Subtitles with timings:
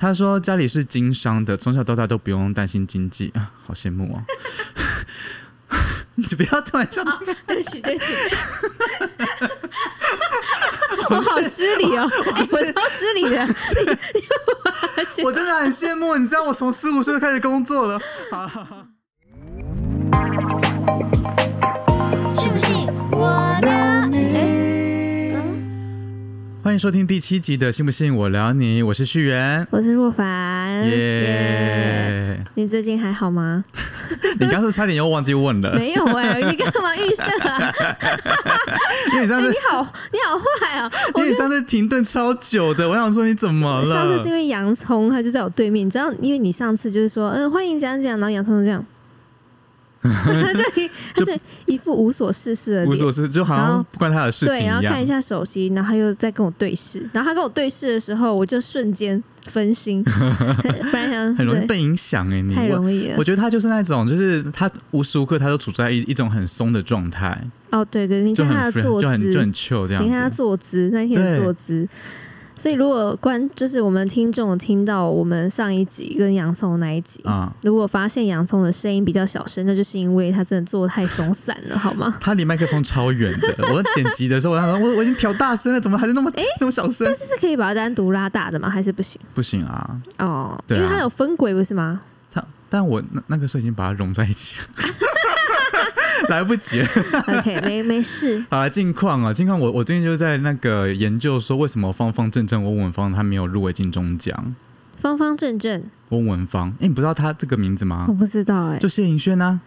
[0.00, 4.24] 他说家里是经商的，从小到大都不用担心经济啊， 好羡慕哦。
[6.16, 7.04] 你不要突然笑，
[7.46, 8.12] 对不起，对不起，
[11.10, 13.46] 我好失礼哦，我超失礼的。
[15.22, 18.00] 我真的很羡慕，你知道我从十五岁就开始工作了。
[18.30, 18.48] 好
[26.70, 29.66] 欢迎收听第七集的《信不信我聊你》，我是旭元。
[29.72, 32.40] 我是若凡，耶！
[32.54, 33.64] 你最近还好吗？
[34.38, 37.74] 你刚是差点又忘记问了，没有哎、你干嘛预设啊？
[39.10, 39.82] 因为你上次你好，
[40.12, 40.88] 你好坏啊！
[41.16, 44.34] 因为你上次停顿超久的，我想说你怎么了上次是因？
[44.34, 48.86] 为洋葱，他就在我对面，你知道，因为你上次就是说，嗯，欢迎讲讲，然后洋葱就这样，他
[50.04, 51.32] 就一 他就
[51.66, 53.12] 一副无所事事的脸无所。
[53.12, 54.64] 事，就好然后像不关他的事情对。
[54.66, 63.24] 然后看一下手机，然后他又在跟我对视，然后他跟我对视的时候，我就瞬间分心， 不然想对很容易被影响哎、你太我容易了我。
[63.24, 67.38] 觉得他就是那种，就是他无时无刻他都处在一一种很松的状态，
[67.70, 70.36] 哦，对对，你就很看他的 free- 坐就很就姿，很 chill 这样你看他子。
[70.36, 71.86] 坐姿，那天的坐姿。
[72.60, 82.14] 所以，如果观就是我们听众听到我们上一集跟洋葱的那一集，啊、如果发现洋葱的声音比较小声，那就是因为他真的做的太松散了，好吗？
[82.20, 86.30] 他离麦克风超远的，我在剪辑的时候，我我我已经调大声了，怎么还是那么、
[86.60, 87.06] 那么小声？
[87.06, 88.68] 但是可以把它单独拉大的吗？
[88.68, 89.18] 还是不行？
[89.32, 92.02] 不行啊，哦，对啊因为它有分轨，不是吗？
[92.30, 94.66] 他但我那那个时候已经把它融在一起了，
[96.28, 96.88] 来不及了。
[97.26, 98.44] OK，没没事。
[98.50, 104.54] 好了，近况啊，近况我我最近就在那个研究说，为什么方方正正翁文芳他没有入围金钟奖？
[104.98, 108.12] 方方正正，翁文芳，哎、你不知道他这个名字吗我？
[108.12, 109.60] 不知道哎、就谢盈萱啊，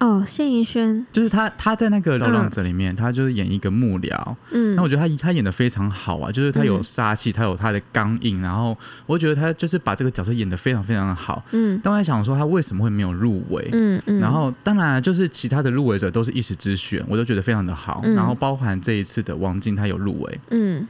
[0.00, 4.16] 哦，谢盈萱，就是他，他在那个《流浪者》里面，他就是演一个幕僚。
[4.52, 11.44] 嗯那我觉得他他演的非常好啊，就是他有嗯杀气，他有他的刚硬，然后我觉得他就是把这个角色演的非常非常的好。
[11.50, 13.68] 嗯但我在想说，他为什么会没有入围？
[13.72, 18.00] 嗯嗯，然后当然就是其他的入围者都是一时之选，我都觉得非常的好。
[18.04, 20.40] 嗯然后包含这一次的王静，他有入围。
[20.50, 20.86] 嗯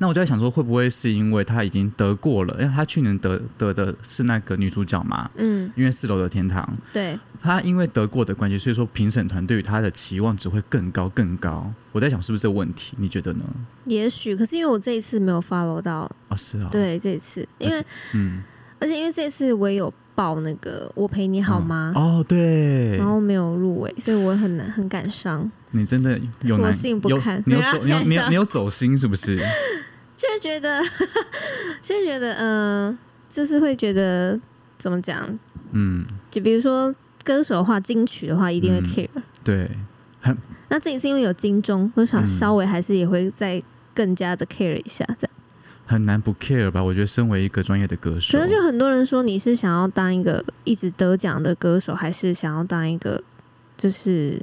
[0.00, 2.54] 那我就在想说，会不会是因为她已经得过了？
[2.60, 6.76] 因为她去年得得的是那个女主角嘛，嗯，因为四楼的天堂。
[6.92, 11.68] 对，她因为得过的关系，所以说评审团对于她的期望值会更高更高。
[11.90, 12.94] 我在想是不是这个问题？
[12.96, 13.44] 你觉得呢？
[13.86, 18.42] 也许，可是因为我这一次没有 follow 到，哦、是啊、，对这一次，因为嗯，
[18.78, 21.92] 而且因为这一次我也有报那个我陪你好吗？
[21.96, 29.36] 哦，对然，后没有入围，所以我很难很感伤，你真的有难索性不有看你有走，你有你有走心是不是？
[30.18, 30.82] 就会觉得，
[31.80, 32.98] 就会觉得，嗯、
[33.30, 34.38] 就是会觉得
[34.76, 35.38] 怎么讲？
[35.70, 36.92] 嗯，就比如说
[37.22, 39.22] 歌手的话，金曲的话，一定会嗯 care。
[39.44, 39.70] 对，
[40.68, 43.62] 那这一次因为有金钟，我想嗯稍微还是也会再
[43.94, 45.30] 更加的 care 一下，这样。
[45.86, 46.82] 很难不 care 吧？
[46.82, 53.22] 我觉得身为一个专业的歌手，可能就很多人说，你是想要当一个一直得奖的歌手，还是想要当一个
[53.76, 54.42] 就是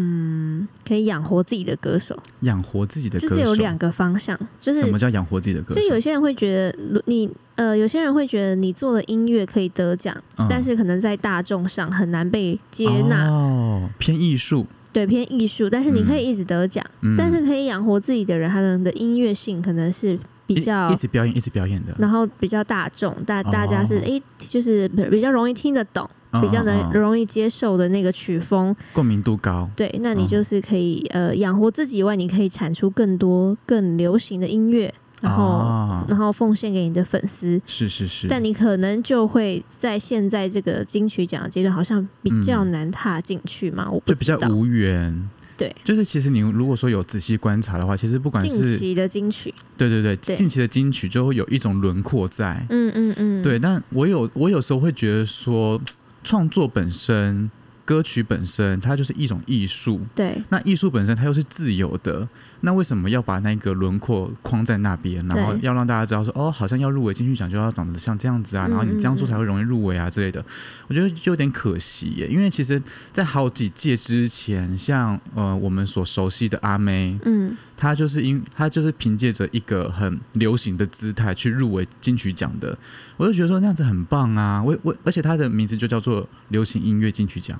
[0.00, 2.16] 嗯可以养活自己的歌手？
[2.40, 5.80] 养活自己的歌手就，是有两个方向，就是什么叫养活自己的歌手？
[5.80, 10.46] 就有些人会觉得你呃，有些人会觉得你做的音乐可以得奖，嗯。
[10.48, 20.16] 但是可能在大众上很难被接纳，哦，偏艺术，对偏艺术，但是你可以一直得奖，嗯，但是可以养活自己的人，他们的音乐性可能是
[20.46, 24.02] 比较一直表演，一直表演的，然后比较大众，大大家是哦。
[24.04, 28.74] 诶、就是比较容易听得懂，嗯比较能容易接受的那个曲风。
[28.92, 37.60] 共鸣度高，对，那你嗯就是可以、呃养活自己以外，你可以产出更多更流行的音乐，然后、哦然后奉献给你的粉丝。
[37.66, 43.90] 是是是，但你可能就会在现在这个金曲奖的阶段，好像比较嗯难踏进去嘛？
[43.90, 44.12] 我不。
[44.12, 45.28] 就比较无缘。
[45.56, 52.64] 对，就是其实你如果说有仔细观察的话，其实不管是近期的金曲，对对对，对近期的金曲就会有一种轮廓在。
[52.70, 55.80] 嗯嗯嗯，对，但我有我有时候会觉得说，
[56.28, 57.50] 创作本身、
[57.86, 59.98] 歌曲本身，它就是一种艺术。
[60.14, 60.36] 对。
[60.50, 62.28] 那艺术本身它又是自由的，
[62.60, 70.44] 那为什么要把那个轮廓框在那边，然后要让大家知道说，哦，好像要入围金曲奖就要长得像这样子啊，嗯然后你这样做才会容易入围啊之类的，
[70.88, 72.26] 我觉得就有点可惜耶。
[72.28, 82.76] 因为其实，在好几届之前，像呃我们所熟悉的阿妹，嗯她就是因他就是凭借着一个很流行的姿态去入围金曲奖的，
[83.16, 84.60] 我就觉得说那样子很棒啊。
[84.60, 87.58] 我我而且他的名字就叫做流行音乐金曲奖。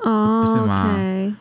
[0.00, 0.94] 哦，不是吗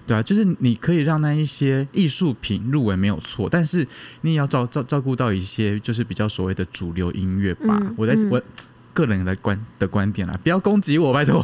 [0.05, 3.87] 对啊，就是你可以让那一些艺术品入围没有错，但是
[4.21, 7.79] 你也要照照照顾到一些就是比较所谓的主流音乐吧。
[7.95, 8.41] 我在我
[8.97, 11.43] 个人的观的观点啦，不要攻击我，拜托。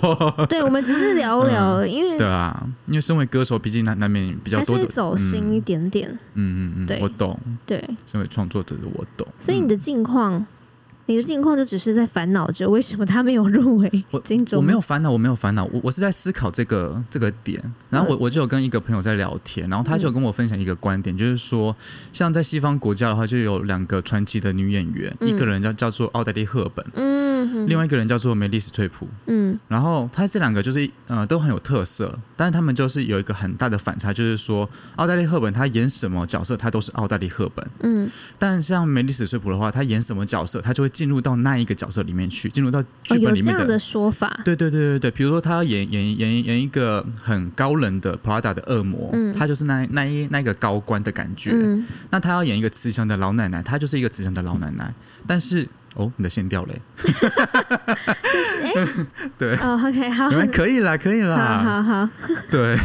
[0.50, 6.10] 对，我们只是聊聊因为对啊，因为身为歌手，毕竟难难免比较多的走心一点点。
[6.10, 7.40] 嗯嗯嗯嗯，对我懂。
[7.64, 9.28] 对，身为创作者的我懂。
[9.38, 10.44] 所以你的近况
[11.06, 17.62] 你的近况就只是在烦恼着为什么他没有入围我金钟，我没有烦恼，我没有烦恼，我我是在思考这个这个点。
[17.90, 21.76] 然后我我就有跟一个朋友在聊天，然后他就跟我分享一个观点，就是说，
[22.14, 29.08] 像在西方国家的话，就有两个传奇的女演员，嗯一个人叫叫做奥黛丽·赫本，嗯哼另外一个人叫做梅丽斯翠普。
[29.28, 37.66] 嗯然后他这两个就是呃都很有特色，但是他们就是有一个很大的反差，就是说奥黛丽·赫本她演什么角色，她都是奥黛丽·赫本。
[37.82, 38.10] 嗯
[38.40, 43.80] 但像梅丽斯翠普的话，她演什么角色，她就会进入到那一个角色里面去，进入到哦剧本里面的。
[43.80, 51.52] 说法，对对对对对，比如说她要演演演演一个很高冷的 Prada 的恶魔，嗯她就是那那一那一个高官的感觉。
[51.54, 54.94] 嗯那她要演一个慈祥的老奶奶，她就是一个慈祥的老奶奶。
[55.26, 56.82] 但是哦，你的线掉嘞，
[59.38, 62.10] 对，哦，OK，好，你们可以啦，可以好啦，好好，
[62.50, 62.78] 对。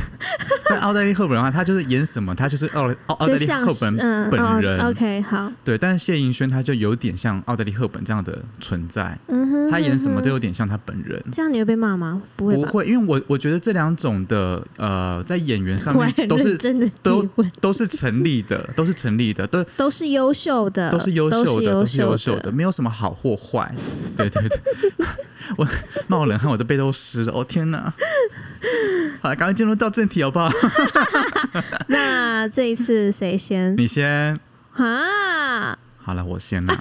[0.70, 4.78] 但奥黛丽·赫本的话，她就是演什么，她就是奥奥奥黛丽·赫本嗯本人。
[4.78, 11.22] 哦，OK，好，对，但是谢盈萱她就有点像奥黛丽·赫本这样的存在，嗯哼，她演什么都有，点像她本人。
[11.32, 12.20] 这样你会被骂吗？
[12.36, 12.54] 不会？
[12.56, 17.26] 不会，因为我我觉得这两种的呃，在演员上面都是真的都，
[17.60, 22.52] 都是成立的，都是成立的，都都是优秀的，都是优秀的，都是优秀的的，。
[22.52, 23.72] 没有什么好或坏。
[24.16, 24.58] 对对对，
[25.56, 25.66] 我
[26.08, 27.32] 冒冷汗，我的背都湿了。
[27.32, 27.92] 哦天哪！
[29.20, 30.50] 好了，赶快进入到正题好不好？
[31.86, 33.76] 那这一次谁先？
[33.76, 34.38] 你先。
[34.74, 36.76] 啊，好了，我先啦。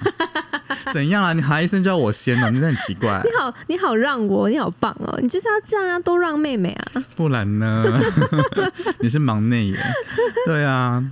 [0.92, 1.32] 怎样啊？
[1.32, 3.30] 你喊一声就要我先了，你真的很奇怪 你。
[3.38, 5.18] 好，你好让我，你好棒哦！
[5.22, 7.02] 你就是要这样啊，多让妹妹啊。
[7.16, 8.00] 不然呢？
[9.00, 9.78] 你是忙内耶。
[10.46, 11.02] 对啊。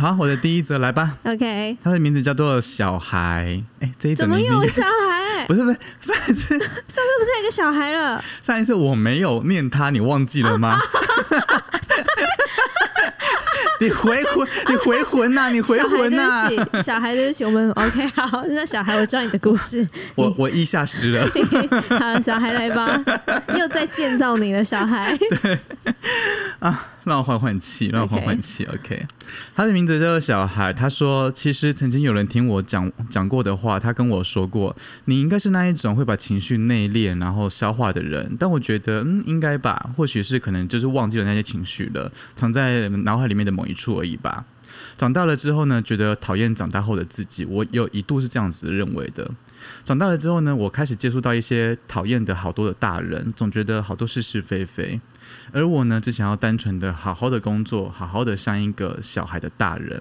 [0.00, 1.18] 好，我的第一则来吧。
[1.24, 3.62] OK，他的名字叫做小孩。
[3.80, 5.44] 哎、这一则怎么有小孩？
[5.46, 8.24] 不是不是上一次上次不是有一个小孩了？
[8.42, 10.78] 上一次我没有念他，你忘记了吗？
[13.78, 19.86] 你回魂，你回魂呐、你回小孩，魂呐、对不起，小孩，对不起，我们 OK，好，那小孩，我知道你的故事。
[20.14, 21.28] 我我一下失了。
[21.98, 23.02] 好，小孩来吧，
[23.58, 25.18] 又在建造你了，小孩。
[27.10, 28.64] 让我缓缓气，让我缓缓气。
[28.66, 29.04] OK，
[29.56, 30.72] 他的名字叫做小孩。
[30.72, 34.76] 他说，其实曾经有人听我讲讲过的话，他跟我说过，
[35.06, 38.36] 你应该是那一种会把情绪内敛然后消化的人。
[38.38, 44.44] 但我觉得，嗯，应该吧，或许是可能就是忘记了那些情绪了，藏在脑海里面的某一处而已吧。
[44.96, 49.28] 长大了之后呢，觉得讨厌长大后的自己，我有一度是这样子认为的。
[49.84, 55.00] 长大了之后呢，我开始接触到一些讨厌的好多的大人，总觉得好多是是非非。
[55.52, 60.00] 而我呢，只想要单纯的好好的工作，好好的像一个小孩的大人。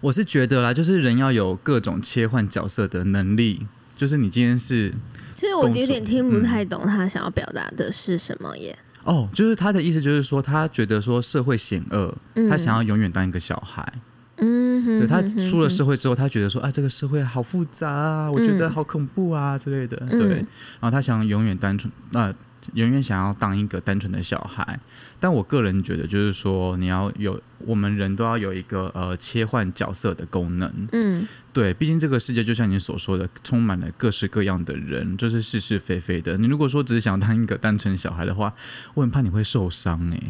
[0.00, 3.66] 我是觉得啦，就是人要有各种切换角色的能力。
[3.96, 4.92] 就是你今天是
[5.32, 8.76] 其实我有点听不太懂他想要表达的是什么耶。
[9.04, 13.92] 哦，就是他的意思就是说，他觉得说社会险恶，嗯他想要永远当一个小孩。
[14.38, 19.96] 嗯哼对他出了社会之后，他觉得说啊，这个社会好复杂啊，我觉得好恐怖啊之类的。
[20.10, 22.34] 嗯对，然后他想永远单纯，呃，
[22.72, 24.80] 永远想要当一个单纯的小孩。
[25.20, 30.88] 但我个人觉得，就是说你要有，我们人都要有一个呃切换角色的功能。
[30.92, 36.36] 嗯对，毕竟这个世界就像你所说的，充满了各式各样的人，就是是是非非的。
[36.36, 38.52] 你如果说只是想当一个单纯小孩的话，
[38.94, 40.20] 我很怕你会受伤哎、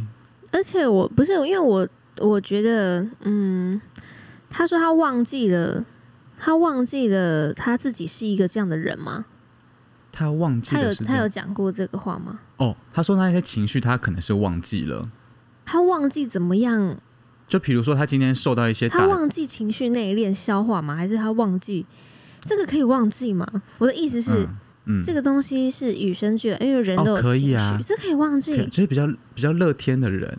[0.53, 1.89] 而且我不是因为我
[2.19, 3.81] 我觉得，嗯，
[4.51, 5.85] 他说他忘记了，
[6.37, 9.25] 他忘记了他自己是一个这样的人吗？
[10.15, 12.39] 他忘记他有他有讲过这个话吗？
[12.59, 15.11] 哦，他说那些情绪他可能是忘记了。
[15.67, 16.97] 他忘记怎么样？
[17.49, 20.95] 就比如说，他今天受到一些，他忘记情绪内敛消化吗？
[20.95, 21.85] 还是他忘记
[22.43, 23.47] 这个可以忘记吗？
[23.79, 24.47] 我的意思是，
[24.87, 28.57] 嗯，嗯这个东西是与生俱来，因为人都有哦可以，啊这可以忘记。
[28.69, 30.39] 就是比较比较乐天的人。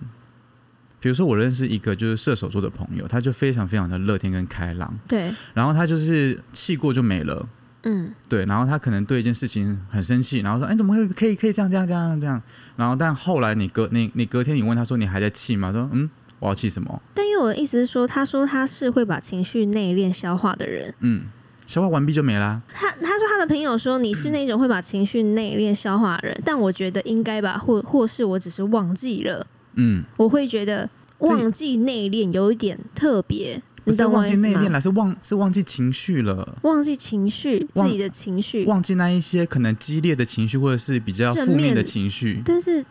[1.00, 7.48] 比如说，我认识一个就是射手座的朋友，他就非常非常的乐天跟开朗，对，然后他就是气过就没了，
[7.86, 12.42] 嗯对，然后他可能对一件事情很生气，然后说：“哎，怎么会可以可以这样这样这样这样？”
[12.76, 17.02] 然后但后来你隔你你隔天你问他说：“你还在气吗？”他说：“嗯，我要气什么？
[17.14, 20.94] 但因为我的意思是说，他说他是会把情绪内敛消化的人。
[21.00, 21.26] 嗯，
[21.66, 22.62] 消化完毕就没啦。
[22.68, 30.90] 他他说他的朋友说你是那种会把情绪内敛消化的人，但我觉得应该吧，或或是我只是忘记了，嗯，我会觉得
[31.20, 34.06] 忘记内敛有一点特别，不是？
[34.06, 42.84] 忘记内敛了，是忘是忘记情绪了。”忘记情绪，自己的情绪，忘记那一些可能激烈的情绪，或者是比较负面的情绪，但是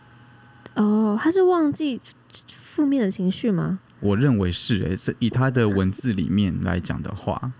[0.73, 2.01] 哦，他是忘记
[2.49, 3.79] 负面的情绪吗？
[3.99, 7.51] 我认为是诶、是以他的文字里面来讲的话，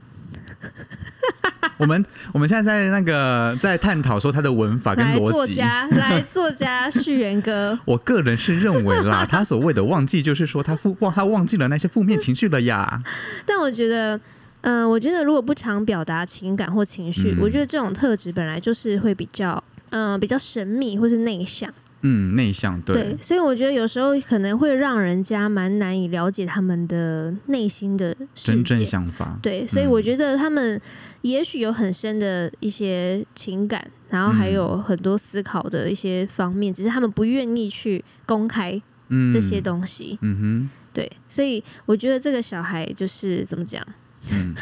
[1.78, 5.32] 我们我们现在在那个在探讨说他的文法跟逻辑。
[5.32, 13.02] 作家，来，作家旭元哥，我个人是认为啦，他所谓的忘记，就是说他负忘他忘记了那些负面情绪了呀。
[13.46, 14.20] 但我觉得，
[14.62, 21.70] 嗯、我觉得如果不常表达情感或情绪，嗯我觉得这种特质本来就是会比较，嗯、比较神秘或是内向。
[22.08, 28.86] 嗯，内向对，所以我觉得有时候可能会让人家蛮难以了解他们的内心的真正。
[28.86, 29.90] 想法，对，所以嗯。
[29.90, 30.80] 我觉得他们
[31.22, 34.54] 也许有很深的一些情感，然后还嗯。
[34.54, 40.20] 有很多思考的一些方面，只是他们不愿意去公开嗯，这些东西。
[40.22, 40.70] 嗯哼。
[40.94, 43.84] 对，所以我觉得这个小孩就是怎么讲，
[44.30, 44.56] 嗯。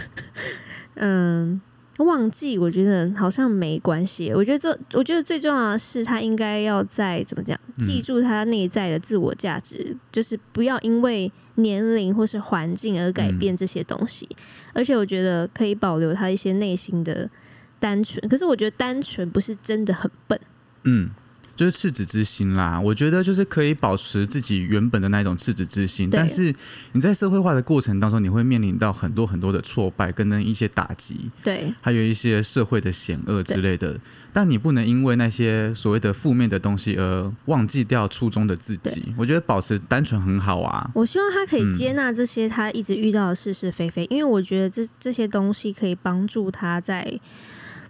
[0.95, 1.61] 嗯，
[1.99, 4.31] 忘记我觉得好像没关系。
[4.33, 14.27] 我觉得这，我觉得最重要的是他应该要在怎么讲，嗯记住他内在的自我价值，就是不要因为年龄或是环境而改变这些东西。
[14.73, 17.29] 而且我觉得可以保留他一些内心的
[17.79, 18.27] 单纯。
[18.27, 20.39] 可是我觉得单纯不是真的很笨。
[20.85, 21.11] 嗯，
[21.55, 22.79] 就是赤子之心啦。
[22.79, 26.53] 我觉得就是可以保持自己原本的那一种赤子之心，对但是
[26.93, 33.99] 你在社会化的过程当中，你会面临到很多很多的挫败跟那一些打击，对还有一些社会的险恶之类的。
[34.35, 39.13] 但你不能因为那些所谓的负面的东西而忘记掉初衷的自己。
[39.15, 40.89] 我觉得保持单纯很好啊。
[40.95, 47.19] 我希望他可以嗯接纳这些他一直遇到的是是非非，因为我觉得这这些东西可以帮助他在，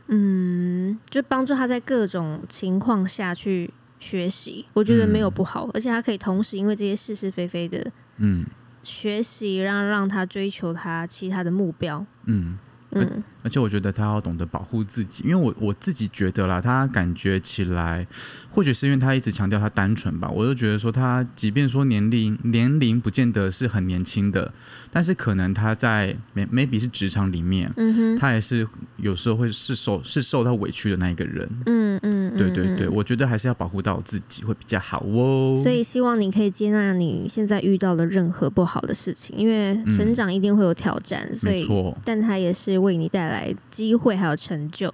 [0.08, 4.66] 嗯，就帮助他在各种情况下去学习。
[4.74, 8.46] 我觉得没有不好，而且他可以同时因为这些是是非非的嗯
[8.84, 12.06] 学习，让让他追求他其他的目标。
[12.26, 12.58] 嗯。
[12.96, 18.08] 嗯，而且我觉得他要懂得保护自己，因为我我自己觉得啦，他感觉起来，
[18.50, 24.52] 或许是因为他一直强调他单纯吧，我就觉得说他，即便说年龄年龄不见得是很年轻的，
[24.92, 31.48] 但是可能他在 may- maybe 是职场里面，嗯哼，他也是有时候会是受是受到委屈的那一个人。
[31.66, 35.60] 嗯嗯，嗯对对对，嗯我觉得还是要保护到自己会比较好哦。
[35.62, 43.33] 所以希望你可以接纳你现在遇到的任何不好的事情，因为成长一定会有挑战，所以没错，但他也是为你带来
[43.72, 44.94] 机会还有成就。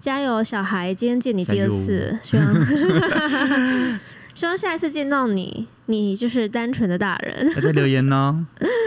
[0.00, 0.94] 加油，小孩！
[0.94, 2.54] 今天见你第二次，希望
[4.34, 7.50] 希望下一次见到你，你就是单纯的大人。
[7.54, 8.46] 还在留言呢，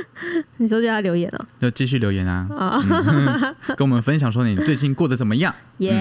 [0.58, 5.92] 你说叫他留言哦、要继续留言啊，啊，跟我们分享说你最近过得怎么样耶！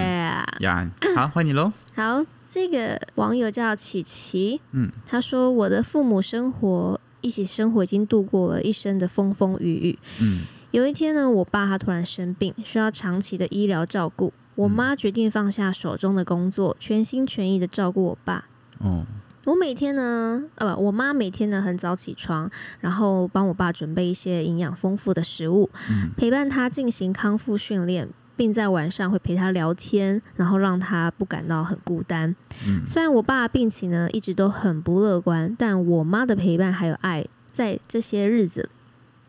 [0.61, 0.91] 呀？
[1.17, 1.73] 好，欢迎你喽。
[1.95, 9.99] 好，这个网友叫琪琪，嗯，他说我的父母生活一起生活已经度过了一生的风风雨雨。
[10.21, 10.41] 嗯
[10.71, 14.33] 有一天呢，我爸他突然生病，需要长期的医疗照顾。
[14.55, 18.45] 我妈决定放下手中的工作，全心全意的照顾我爸。
[18.81, 19.07] 哦，
[19.45, 32.37] 我每天呢，呃，不，我妈每天呢很早起床，然后帮我爸准备一些营养丰富的食物，嗯陪伴他进行康复训练，并在晚上会陪他聊天，然后让他不感到很孤单。
[32.67, 38.69] 嗯虽然我爸的病情呢一直都很不乐观，但我妈的陪伴还有爱，在这些日子里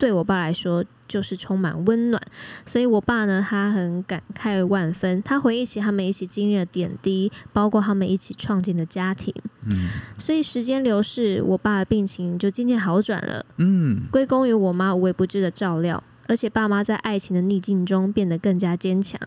[0.00, 2.20] 对我爸来说就是充满温暖。
[2.64, 9.32] 所以我爸呢，他很感慨万分，他回忆起他们一起经历的点滴，包括他们一起创建的家庭。
[9.66, 19.20] 嗯所以时间流逝，我爸的病情就渐渐好转了，嗯归功于我妈无微不至的照料，而且爸妈在爱情的逆境中变得更加坚强。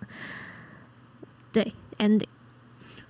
[1.51, 2.25] 对，ending。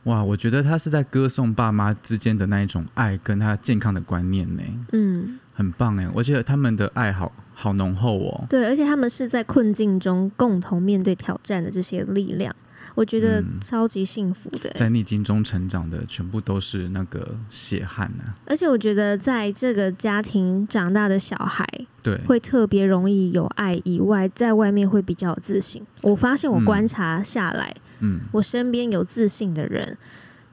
[0.03, 6.07] 哇，我觉得他是在歌颂爸妈之间的那一种爱跟他健康的观念呢，嗯，很棒哎！
[6.13, 8.45] 我觉得他们的爱好好浓厚哦。
[8.49, 12.53] 对，而且他们是在困境中共同面对挑战的这些力量，
[12.95, 14.69] 我觉得嗯超级幸福的。
[14.71, 18.35] 在逆境中成长的，全部都是那个血汗啊！
[18.45, 21.67] 而且我觉得在这个家庭长大的小孩，
[22.01, 25.85] 对，会特别容易有爱以外，在外面会比较有自信。
[26.01, 29.97] 我发现我嗯观察下来，嗯我身边有自信的人，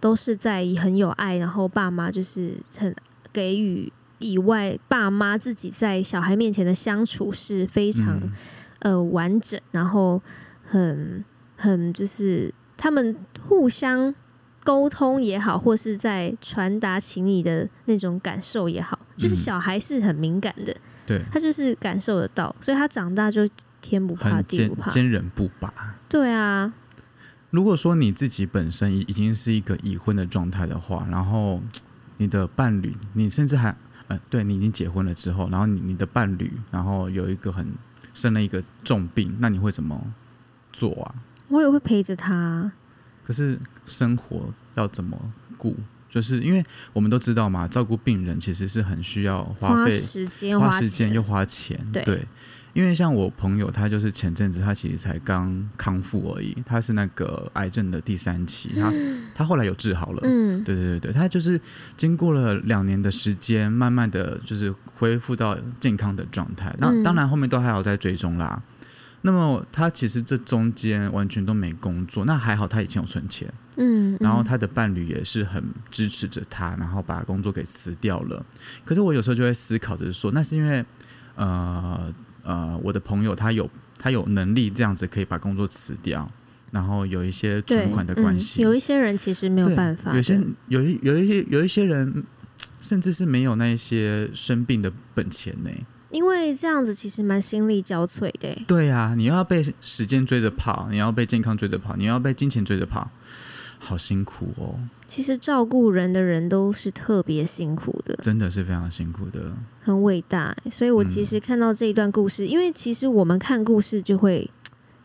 [0.01, 2.95] 都是在很有爱，然后爸妈就是很
[3.33, 8.33] 给予以外，爸妈自己在小孩面前的相处是非常、嗯
[8.81, 10.21] 呃完整，然后
[10.65, 11.23] 很
[11.61, 13.15] 很就是他们
[13.47, 14.15] 互相
[14.65, 20.75] 沟通也好，或是在传达情谊的那种感受也好，就是嗯小孩是很敏感的，
[21.07, 23.49] 对，他就是感受得到，所以他长大就
[23.81, 24.91] 天不怕地不怕。
[24.91, 25.73] 坚韧不拔。
[26.09, 26.73] 对啊，
[27.51, 31.61] 如果说你自己本身已已经是一个已婚的状态的话，然后
[32.19, 33.75] 你的伴侣，你甚至还
[34.09, 37.73] 呃，对你已经结婚了之后，然后你你的伴侣，然后有一个很
[38.13, 39.99] 生了一个重病，那你会怎么
[40.73, 41.15] 做啊？
[41.51, 42.73] 我也会陪着他。
[43.27, 45.17] 可是生活要怎么
[45.59, 45.77] 顾？
[46.09, 51.79] 就是因为我们都知道嘛，照顾病人其实是很需要花花费、时间花时间又花钱。
[51.93, 52.27] 对
[52.73, 58.93] 因为像我朋友，他就是前阵子他其实才刚康复而已，他是那个癌症的第三期， 他
[59.35, 60.21] 他后来有治好了。
[60.23, 61.61] 嗯，对对对对，他就是
[61.97, 66.75] 经过了两年的时间，慢慢的就是恢复到健康的状态。
[66.79, 68.63] 那嗯当然后面都还有在追踪啦。
[69.23, 78.45] 那么他其实这中间完全都没工作，那还好他以前有存钱，嗯，嗯然后他的伴侣也是很支持着他，然后把工作给辞掉了。
[78.85, 80.85] 可是我有时候就会思考，就是说，那是因为
[81.35, 82.13] 呃
[82.43, 86.27] 呃，我的朋友他有他有能力这样子可以把工作辞掉，
[86.71, 92.25] 然后有一些存款的关系，嗯有一些人其实没有办法，有些有一有一些有一些人，
[92.81, 95.71] 甚至是没有那一些生病的本钱呢。
[96.11, 98.65] 因为这样子其实蛮心力交瘁的欸。
[98.67, 103.11] 对呀、你要被时间追着跑，你要被健康追着跑，你要被金钱追着跑，
[103.79, 104.75] 好辛苦哦，
[105.07, 109.53] 其实照顾人的人都是特别辛苦的，真的是非常辛苦的。
[109.83, 110.71] 很伟大欸。
[110.71, 114.49] 所以我其实看到这一段故事，因为其实我们看故事就会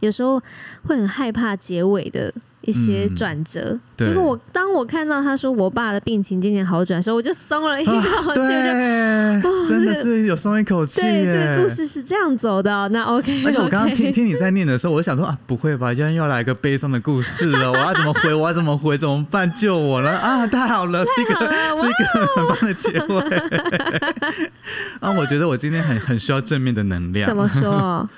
[0.01, 0.41] 有时候
[0.83, 3.77] 会很害怕结尾的一些嗯转折。
[3.95, 7.93] 对结果我当我看到他说我爸的病情渐渐好转的时候，我就松了一 口
[8.35, 8.41] 气，
[9.69, 11.69] 真的是有松一口气对，这个故。
[11.69, 18.33] 事是这样走的哦、那 OK，而且我 刚刚听听你在念的时候，我就想说啊，不会吧，今天又要来一个悲伤的故事了，我要怎么回？
[18.33, 18.97] 我要怎么回？
[18.97, 19.51] 怎么办？
[19.53, 20.45] 救我了啊！
[20.47, 21.31] 太好了，是一个
[21.77, 23.19] 是一个很棒的结尾。
[24.99, 27.27] 啊，我觉得我今天很很需要正面的能量。
[27.27, 28.09] 怎么说？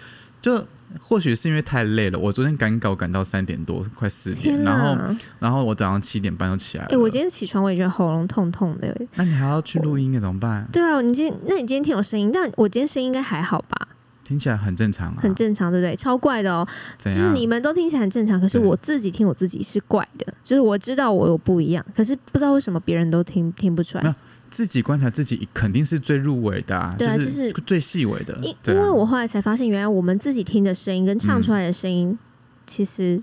[0.42, 0.64] 就
[1.02, 5.16] 或许是因为太累了，我昨天赶稿赶到三点多，快四点，然后！
[5.40, 6.90] 然后我早上七点半就起来了。
[6.92, 8.96] 哎、我今天起床我也觉得喉咙痛痛的。
[9.16, 10.68] 那你还要去录音，怎么办？
[10.72, 13.88] 对啊，你今天那你今天听有声音，但我今天声音应该还好吧？
[14.24, 15.96] 听起来很正常啊，很正常，对不对？
[15.96, 24.16] 超怪的哦，就是你们都听起来很正常，可是我自己听我自己是怪的，就是我知道我有不一样，可是不知道为什么别人都听听不出来。
[24.58, 28.36] 自己观察自己肯定是最入围的、啊，就对啊就是最细微的。
[28.42, 32.18] 因、啊因为我后来才发现，原来我们自己听的声音跟唱出来的声音，
[32.66, 33.22] 其实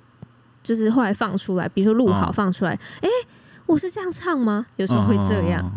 [0.63, 3.09] 就是后来放出来，比如说录好哦放出来，哎、
[3.67, 4.65] 我是这样唱吗？
[4.77, 5.69] 有时候会这样，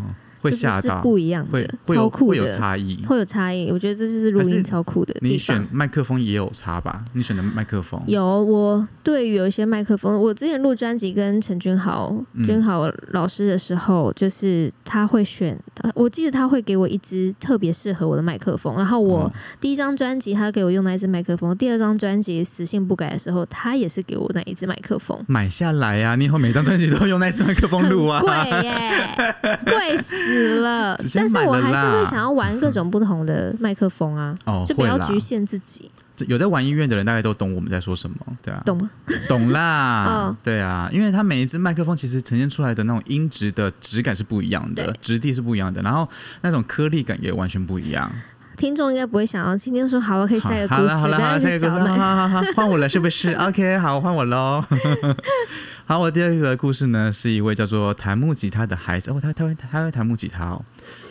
[0.52, 3.00] 是是吓到，不一样会的，会有会有超酷的，差异。
[3.06, 3.70] 会有差异。
[3.72, 5.14] 我觉得这就是录音超酷的。
[5.22, 7.04] 你选麦克风也有差吧？
[7.14, 25.18] 你选的麦克风有，我对于有一些麦克风，我之前录专辑跟陈君豪、嗯君豪老师的时候，就是他会选，呃我记得他会给我一支特别适合我的麦克风，然后我哦第一张专辑他给我用那一支麦克风，第二张专辑死性不改的时候，他也是给我那一支麦克风。
[25.28, 26.16] 买下来呀、啊！
[26.16, 28.22] 你以后每张专辑都用那支麦克风录啊。
[28.22, 28.32] 贵
[28.64, 28.74] 耶，
[29.66, 30.16] 贵死
[30.62, 30.98] 了。
[31.16, 35.90] 但是我还是会想要玩各种不同的麦克风啊， 哦，就不要局限自己，
[36.28, 38.90] 有在玩音乐的人大概都懂我们在说什么，对啊，懂吗？
[39.28, 40.28] 懂啦。
[40.28, 46.08] 嗯，对啊，因为它每一支麦克风其实呈现出来的那种音质的质感是不一样的，质地是不一样的，然后
[46.42, 48.12] 那种颗粒感也完全不一样。
[48.56, 54.64] 听众应该不会想要今天说好了，可以下一个故事，好了好了下一个故事，好好好，换我了是不是？OK，好，换我喽。
[55.90, 59.10] 好，我第二个故事呢，是一位叫做弹木吉他的孩子。
[59.10, 60.66] 哦，他他会他会弹木吉他哦，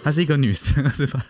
[0.05, 1.25] 她是一个女生，是吧？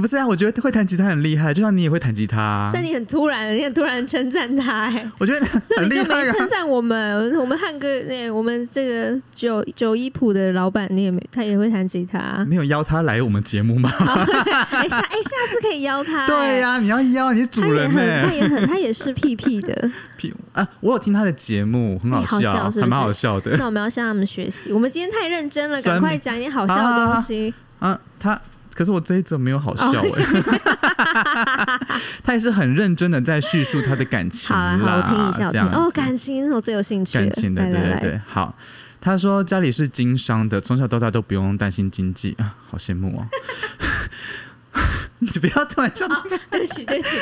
[0.00, 2.70] 不是啊，我觉得会弹吉他很厉害，就像你也会弹吉他、啊。
[2.72, 6.32] 但你很突然，你很突然称赞他、哎，我觉得那你就很厉害啊。
[6.32, 12.44] 没称赞我们，我们汉哥那我们这个九九一谱的老板，你也没，他也会弹吉他。
[12.48, 13.90] 你有邀他来我们节目吗？
[13.96, 19.90] 哎、下哎、下次可以邀他、对呀、你要邀，你是主人他也很，他也是屁屁的。
[20.18, 20.66] 屁啊！
[20.80, 24.72] 我有听他的节目，很好笑，是是还蛮好笑的那我们要向他们学习。
[24.72, 27.54] 我们今天太认真了，赶快讲一点好笑的东西。
[27.78, 27.98] 啊。
[28.18, 28.40] 他
[28.76, 31.90] 可是我这一则没有好笑哦哎、
[32.22, 37.24] 他也是很认真的在叙述他的感情好啊，啦，好，我听一下，这样哦，感情是我最有兴趣的。
[37.24, 38.54] 感情的，对对对，好。
[39.00, 43.26] 他说家里是经商的，从小到大都不用担心经济啊，好羡慕哦。
[45.20, 46.06] 你不要突然笑，
[46.50, 47.16] 对不起，对不起，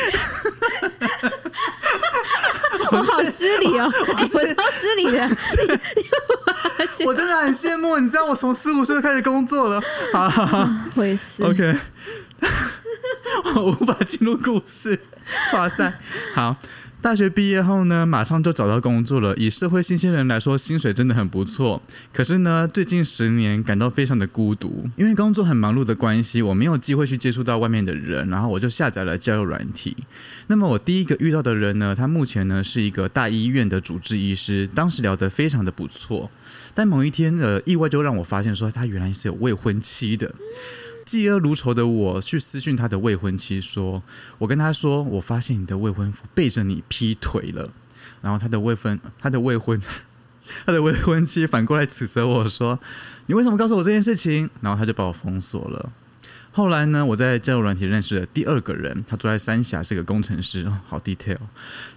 [2.92, 5.28] 我好失礼哦， 哎我超失礼的。
[7.06, 7.98] 我真的很羡慕。
[7.98, 9.80] 你知道我从十五岁就开始工作了，
[10.12, 11.42] 好好好我也是。
[11.42, 11.76] OK，
[13.56, 14.98] 我无法进入故事。
[15.52, 15.92] 哇塞，
[16.34, 16.56] 好。
[17.04, 19.36] 大学毕业后呢，马上就找到工作了。
[19.36, 21.82] 以社会新鲜人来说，薪水真的很不错。
[22.14, 28.26] 可是呢，最近十年感到非常的孤独，因为工作很忙碌的关系，我没有机会去接触到外面的人。
[28.30, 29.94] 然后我就下载了交友软体。
[30.46, 36.30] 那么我第一个遇到的人呢，他目前呢是一个大医院的主治医师，当时聊得非常的不错。
[36.72, 40.34] 但某一天，呃，意外就让我发现说，他原来是有未婚妻的。
[41.04, 44.02] 嫉恶如仇的我去私讯他的未婚妻说
[44.38, 47.70] ：“我跟他说，我发现你的未婚夫背着你劈腿了。”
[48.22, 49.80] 然后他的未婚， 他的未婚，
[50.64, 52.78] 他的未婚妻反过来指责我说
[53.26, 55.92] ：“你为什么告诉我这件事情？”然后他就把我封锁了。
[56.52, 61.38] 后来呢，我在交友软体认识了第二个人，他住在三峡，是个工程师， 好 detail。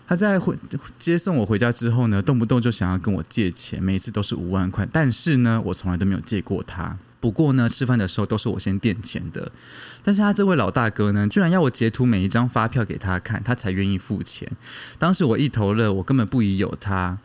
[0.07, 0.55] 他在回
[0.97, 6.97] 接送我回家之后呢，动不动就想要跟我借钱，每次都是五万块，但是呢，我从来都没有借过他。
[7.19, 9.51] 不过呢，吃饭的时候都是我先垫钱的。
[10.03, 14.51] 但是他这位老大哥呢，居然要我截图每一张发票给他看，他才愿意付钱。
[14.99, 17.17] 当时我一头热，我根本不疑有他。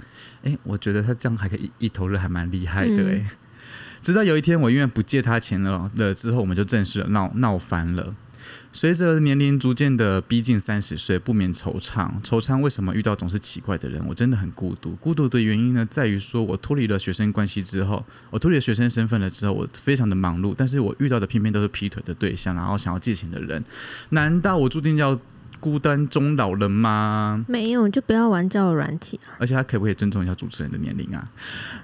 [0.43, 3.25] 诶，我觉得他这样还可以一头热，还蛮厉害的诶。
[4.01, 8.15] 直到有一天我因为不借他钱了了之后，我们就正式闹闹翻了。
[8.75, 12.11] 随着年龄逐渐的逼近三十岁，不免惆怅。
[12.23, 14.03] 惆怅为什么遇到总是奇怪的人？
[14.09, 14.93] 我真的很孤独。
[14.97, 23.63] 孤独的原因呢，在于说我脱离了学生关系之后，我脱离了学生身份了之后，我非常的忙碌，但是我遇到的偏偏都是劈腿的对象，然后想要借钱的人。
[24.09, 25.21] 难道我注定要
[25.61, 27.45] 孤单终老了吗？
[27.47, 29.37] 没有，你就不要玩交友软体啊。
[29.39, 31.29] 而且他可不可以尊重一下主持人的年龄啊？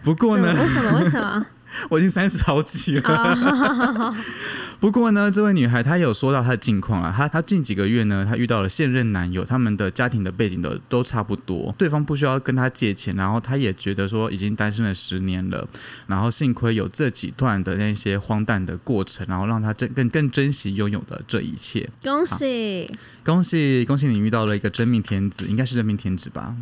[0.02, 0.98] 不过呢，为什么？
[0.98, 1.46] 为什么？
[1.90, 4.14] 我已经三十好几了。
[4.80, 15.66] 不过呢，这位女孩她有说到她的近况啊，她她近几个月呢，她遇到了现任男友，他们的家庭的背景的都差不多，对方不需要跟她借钱，然后她也觉得说已经单身了十年了，
[16.06, 21.90] 然后幸亏有这几段的那些荒诞的过程，然后让她珍更更珍惜拥有的这一切。
[22.04, 22.88] 恭喜
[23.24, 26.54] 恭喜恭喜你遇到了一个真命天子，应该是真命天子吧？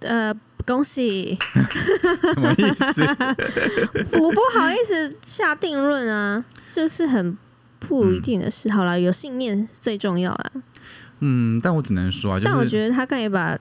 [0.00, 0.34] 呃，
[0.66, 1.38] 恭喜！
[2.34, 3.02] 什么意思？
[4.18, 7.36] 我不好意思下定论啊，这是很
[7.78, 8.70] 不一定的事。
[8.70, 10.50] 好了，有信念最重要啊。
[11.20, 13.58] 嗯，但我只能说啊，就是、但我觉得他刚才把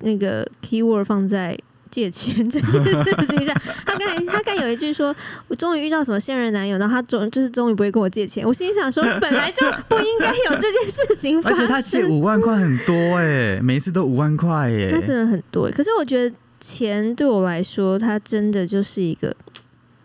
[0.00, 1.58] 那个 keyword 放在
[1.92, 3.54] 借钱 这件事情上，
[3.86, 5.14] 他刚才他刚才有一句说，
[5.46, 8.44] 我终于遇到什么现任男友，然后他终就是终于不会跟我借钱。
[8.44, 11.60] 我心里想说，本来就不应该有这件事情发生。
[11.60, 19.36] 而且他借五万块很多哎、每一次都五万块哎、他真的很多，可是我觉得钱对我来说，它真的就是一个，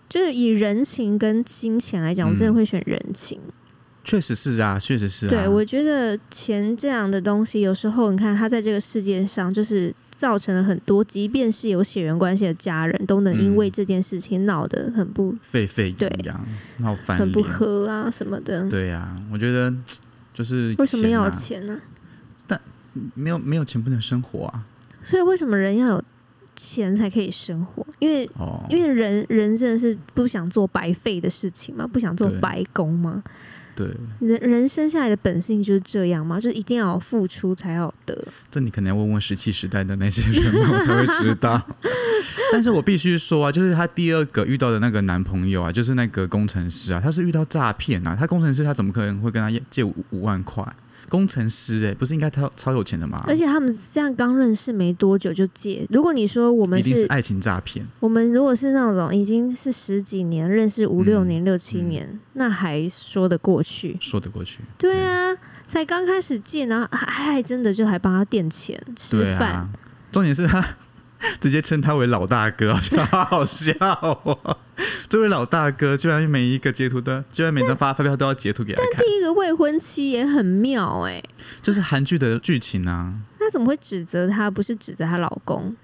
[0.10, 3.40] 就是以人情跟金钱来讲，我真的嗯会选人情。
[4.04, 5.30] 确实是啊，确实是啊。
[5.30, 16.46] 对我觉得钱这样的东西，有时候你看他在这个世界上，就是造成了很多，即便是有血缘关系的家人，都能因为嗯这件事情闹得很不、沸沸扬扬，
[16.80, 17.54] 闹翻很不脸。
[17.54, 18.68] 和啊什么的。
[18.70, 19.74] 对呀、我觉得
[20.34, 21.82] 就是为什么要有钱钱呢、啊？
[23.14, 24.66] 没有没有钱不能生活啊！
[25.04, 26.04] 所以为什么人要有
[26.56, 27.86] 钱才可以生活？
[28.00, 33.24] 因为哦，因为人人真的是不想做白费的事情嘛，不想做白工嘛。
[33.78, 33.88] 对，
[34.20, 38.28] 人人生下来的本性就是这样嘛，就是一定要付出才要得。
[38.50, 41.62] 这你可能要问问石器时代的那些人，我才会知道。
[42.52, 48.16] 但是我必须说啊，就是她第二个遇到的那个男朋友啊，就是那个工程师啊，他是遇到诈骗啊。
[48.18, 50.66] 他工程师他怎么可能会跟他借五五万块？
[51.10, 53.24] 工程师哎、不是应该超超有钱的吗？
[53.28, 57.86] 而且他们这样刚认识没多久就借，如果你说我们是一定是爱情诈骗。
[58.00, 63.98] 我们如果是那种已经是十几年认识五六嗯年、六七年，那还说得过去。
[64.00, 69.38] 说得过去，对啊，才刚开始借，然后还还真的就还帮他垫钱吃饭。
[69.38, 69.70] 对啊。
[70.10, 70.66] 重点是他
[71.40, 74.58] 直接称他为老大哥，我觉得好好笑哦。
[75.10, 81.24] 这位老大哥居然每一个截图的，居然每张发发票都要截图给他看，第一个未婚妻也很妙哎、
[81.62, 83.14] 就是韩剧的剧情啊。
[83.40, 84.52] 那怎么会指责她？
[84.52, 85.76] 不是指责她老公？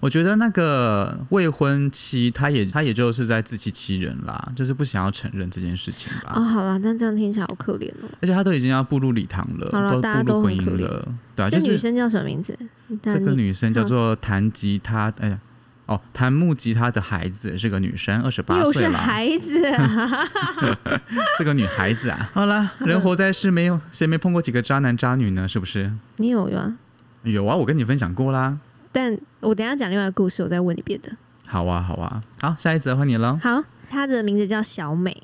[0.00, 6.32] 我觉得那个未婚妻，她也她也就是在自欺欺人啦，就是不想要承认这件事情吧。
[6.34, 8.08] 哦，好啦，但这样听起来好可怜哦。
[8.20, 12.58] 而且她都已经要步入礼堂了，都步入婚姻了，对啊，这就是女生叫什么名字？
[13.02, 15.38] 这个女生叫做弹吉他，哎呀，
[15.86, 20.28] 哦，弹木吉他的孩子是个女生，二十八又是岁了，孩子啊！
[21.38, 22.30] 是个女孩子啊。
[22.32, 25.46] 好啦，人活在世，没有谁没碰过几个渣男渣女呢？
[25.46, 25.92] 是不是？
[26.16, 26.76] 你有啊？
[27.22, 28.58] 有啊，我跟你分享过啦。
[28.98, 31.12] 但我等一下讲另外一个故事，我再问你别的。
[31.46, 33.38] 好啊，好啊，好，下一则换你了。
[33.40, 35.16] 好，她的名字叫小美。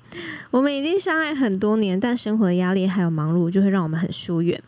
[0.53, 4.63] 我们已经相爱很多年，但生活的压力还有忙碌就会让我们很疏远。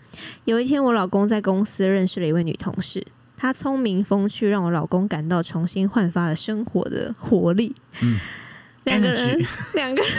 [0.44, 7.72] 有一天，我老公在公司认识了一位女同事，她聪明风趣，让我老公感到重新焕发了生活的活力。
[8.02, 8.18] 嗯
[8.82, 9.40] 两个人
[9.74, 10.12] 两个人。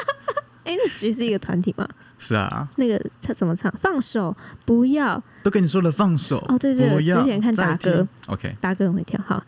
[0.64, 1.86] Energy 是一个团体吗？
[2.18, 3.70] 是啊，那个他怎么唱？
[3.78, 6.38] 放手，不要都跟你说了放手。
[6.48, 9.20] 哦对对之前看再达哥，OK，大哥很会跳。
[9.26, 9.42] 好，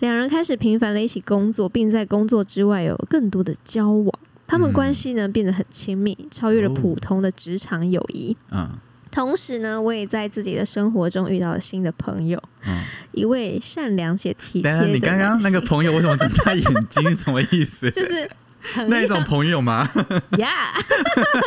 [0.00, 4.12] 两人开始频繁的一起工作，并在工作之外有更多的交往。
[4.46, 8.36] 他们嗯关系呢变得很亲密，超越了哦普通的职场友谊。
[8.50, 8.68] 嗯
[9.12, 12.78] 同时呢，我也在自己的生活中遇到了新的朋友，嗯。
[13.10, 17.02] 一位善良且体贴等下，的你刚刚那个朋友为什么睁大眼睛？
[17.14, 17.90] 什么意思？
[17.90, 18.30] 就是很
[18.88, 19.88] 那一种朋友吗？
[20.38, 20.48] 呀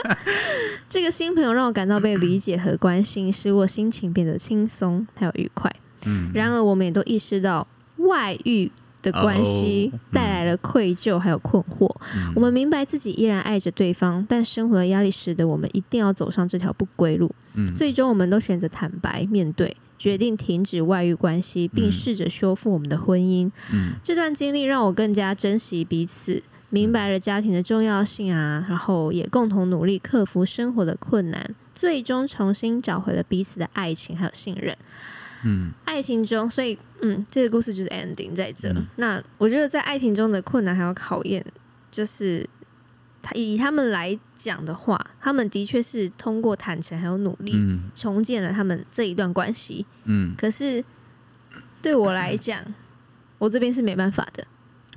[0.89, 5.71] 这个新朋友让我感到被理解和关心，使我心情变得轻松还有愉快。
[6.05, 7.65] 嗯，然而，我们也都意识到
[7.97, 8.71] 外遇
[9.01, 11.89] 的关系带来了愧疚还有困惑。
[12.15, 17.33] 嗯我们明白自己依然爱着对方，但生活的压力使得我们一定要走上这条不归路。
[17.55, 23.49] 嗯最终，我们都选择坦白面对，决定停止外遇关系，并嗯试着修复我们的婚姻。
[23.73, 26.43] 嗯这段经历让我更加珍惜彼此。
[26.73, 34.75] 明白了家庭的重要性啊，然后也共同努力克服生活的困难，最终重新找回了彼此的爱情还有信任。
[35.45, 38.69] 嗯爱情中，所以嗯，这个故事就是 ending 在这。
[38.69, 41.45] 嗯那我觉得在爱情中的困难还有考验，
[41.91, 42.49] 就是
[43.21, 49.85] 他以他们来讲的话，他们的确是通过坦诚还有努力、嗯重建了他们这一段关系。
[50.05, 50.83] 嗯，可是
[51.83, 52.59] 对我来讲，
[53.37, 54.43] 我这边是没办法的。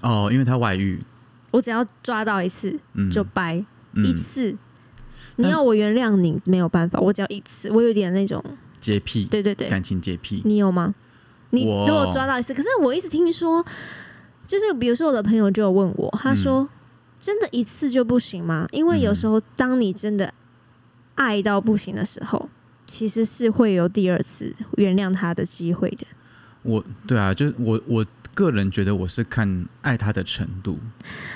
[0.01, 1.03] 哦，因为他外遇，
[1.51, 4.05] 我只要抓到一次嗯，就掰、嗯。
[4.05, 4.57] 一次，
[5.37, 8.43] 你要我原谅你没有办法，我只要一次，我有点那种，
[8.81, 10.95] 洁癖，对对对，感情洁癖，你有吗？
[11.51, 13.65] 你我如果抓到一次，可是我一直听说，
[14.45, 16.69] 就是比如说我的朋友就有问我，他说、嗯
[17.19, 18.69] 真的一次就不行吗？
[18.71, 20.33] 因为有时候当你真的
[21.15, 22.49] 爱到不行的时候，
[22.85, 26.07] 其实是会有第二次原谅他的机会的。
[26.63, 30.79] 我对啊，就是我我个人觉得我是看爱他的程度。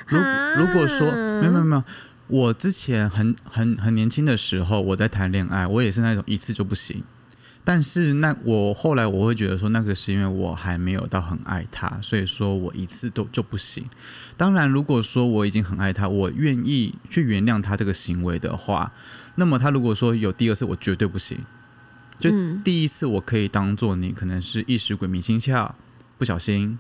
[0.07, 1.11] 如啊如果说
[1.41, 1.83] 没有没有没有，
[2.27, 7.03] 我之前很很很年轻的时候，我在谈恋爱，我也是那种一次就不行。
[7.65, 13.85] 但是那我后来我会觉得说，那个是因为我还没有到很爱他，所以说我一次都就不行。
[14.37, 18.93] 当然，如果说我已经很爱他，我愿意去原谅他这个行为的话，
[19.37, 21.39] 那么他如果说有第二次，我绝对不行。
[22.19, 25.71] 就嗯第一次我可以当做你可能是一时鬼迷心窍，
[26.19, 26.79] 不小心，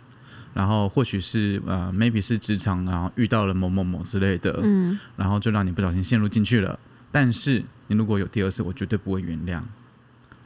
[0.54, 6.78] 然后或许是呃 maybe 是职场然后遇到了某某某之类的，嗯，然后就让你不小心陷入进去了。
[7.12, 9.60] 但是你如果有第二次，我绝对不会原谅。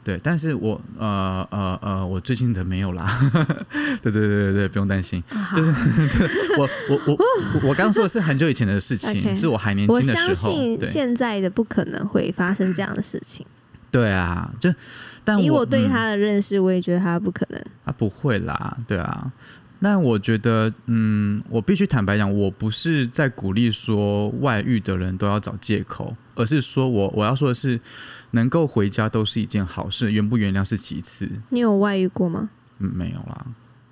[0.03, 3.07] 对，但是我呃呃呃，我最近的没有啦。
[4.03, 5.23] 对对对对对，不用担心。
[5.55, 5.69] 就是
[6.59, 7.19] 我我我我
[7.69, 10.51] 我刚刚说的是很久以前的事情是我还年我轻的时候。
[10.51, 13.43] 相信现在的不可能会发生这样的事情。
[13.89, 14.71] 对啊，就
[15.23, 17.59] 但我以我对嗯他的认识，我也觉得他不可能。
[17.85, 19.31] 啊，不会啦，对啊。
[19.85, 27.79] 那我觉得，嗯，我必须坦白讲，我不是在鼓励说外遇的人都要找借口，而是说我我要说的是，
[28.31, 31.29] 能够回家都是一件好事，原不原谅是其次。
[31.49, 32.49] 你有外遇过吗？
[32.79, 33.45] 嗯，没有啦，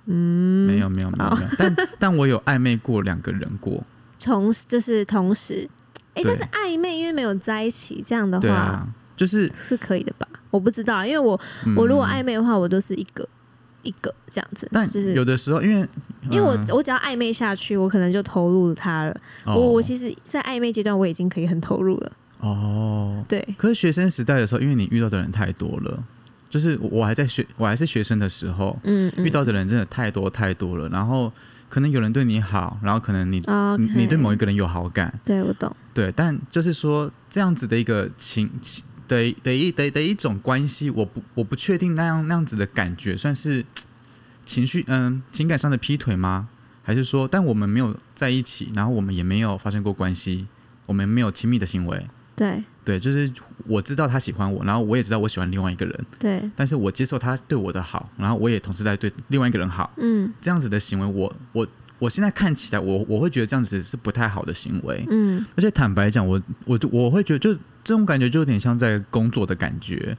[0.06, 3.84] 嗯，没有没有没有没有，但但我有暧昧过两个人过，
[4.18, 5.68] 同就是同时，
[6.14, 10.26] 哎、对但是暧昧因为没有在一起，这样的话、对啊，就是、是可以的吧？
[10.50, 13.28] 我不知道，因为我、嗯、我如果暧昧的话，我都是一个
[13.84, 15.86] 一个这样子，但就是有的时候因为
[16.30, 16.66] 因为我、嗯。
[16.70, 19.20] 我只要暧昧下去，我可能就投入了他了。
[19.44, 19.54] 哦。
[19.54, 22.12] 我我其实，在暧昧阶段，我已经可以很投入了。
[22.40, 26.02] 哦，对，可是学生时代的时候，因为你遇到的人太多了，
[26.50, 29.24] 就是我我还在学，我还是学生的时候，嗯，嗯。
[29.24, 31.32] 遇到的人真的太多太多了，然后
[31.70, 43.64] 可能有人对你好，然后可能你、啊你你对某一个，个人有好感，对我懂，对，但就是说这样子的一个情情的的一的的一种关系，我不我不确定那样那样子的感觉算是
[44.44, 46.48] 情绪嗯情感上的劈腿吗？
[46.82, 50.46] 还是说，但我们没有在一起，然后我们也没有发生过关系，
[50.84, 53.32] 我们没有亲密的行为，对对，就是
[53.66, 61.66] 我知道他喜欢我，然后我也知道我喜欢另外一个人，对，但是我接受他对我的好，然后我也同时在对另外一个人好，嗯这样子的行为，我我
[61.98, 65.06] 我现在看起来，我我会觉得这样子是不太好的行为。
[65.08, 70.16] 嗯而且坦白讲，我我就我会觉得，就这种感觉就有点像在工作的感觉。